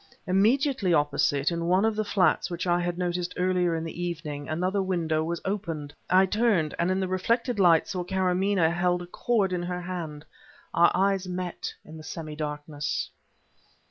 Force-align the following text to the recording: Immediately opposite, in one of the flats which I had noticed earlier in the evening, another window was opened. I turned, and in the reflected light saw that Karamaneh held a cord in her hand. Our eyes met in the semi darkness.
Immediately 0.25 0.95
opposite, 0.95 1.51
in 1.51 1.65
one 1.67 1.85
of 1.85 1.95
the 1.95 2.03
flats 2.03 2.49
which 2.49 2.65
I 2.65 2.79
had 2.79 2.97
noticed 2.97 3.35
earlier 3.37 3.75
in 3.75 3.83
the 3.83 4.01
evening, 4.01 4.49
another 4.49 4.81
window 4.81 5.23
was 5.23 5.39
opened. 5.45 5.93
I 6.09 6.25
turned, 6.25 6.73
and 6.79 6.89
in 6.89 6.99
the 6.99 7.07
reflected 7.07 7.59
light 7.59 7.87
saw 7.87 8.01
that 8.03 8.09
Karamaneh 8.09 8.73
held 8.73 9.03
a 9.03 9.05
cord 9.05 9.53
in 9.53 9.61
her 9.61 9.81
hand. 9.81 10.25
Our 10.73 10.89
eyes 10.95 11.27
met 11.27 11.75
in 11.85 11.97
the 11.97 12.03
semi 12.03 12.35
darkness. 12.35 13.11